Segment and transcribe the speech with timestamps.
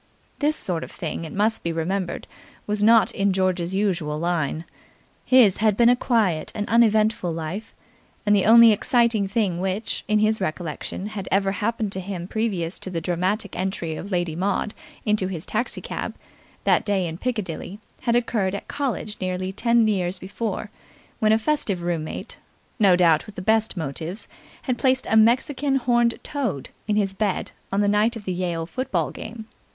[0.39, 2.25] This sort of thing, it must be remembered,
[2.65, 4.65] was not in George's usual line.
[5.25, 7.71] His had been a quiet and uneventful life,
[8.25, 12.79] and the only exciting thing which, in his recollection, had ever happened to him previous
[12.79, 14.73] to the dramatic entry of Lady Maud
[15.05, 16.15] into his taxi cab
[16.63, 20.71] that day in Piccadilly, had occurred at college nearly ten years before,
[21.19, 22.39] when a festive room mate
[22.79, 24.27] no doubt with the best motives
[24.63, 28.65] had placed a Mexican horned toad in his bed on the night of the Yale
[28.65, 29.45] football game.